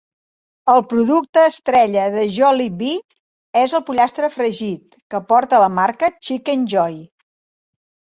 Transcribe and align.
El 0.71 0.79
producte 0.91 1.41
estrella 1.49 2.05
de 2.15 2.23
Jollibee 2.37 3.59
és 3.65 3.75
el 3.79 3.83
pollastre 3.89 4.29
fregit, 4.37 4.97
que 5.15 5.21
porta 5.35 5.61
la 5.65 5.69
marca 5.75 6.11
Chickenjoy. 6.29 6.97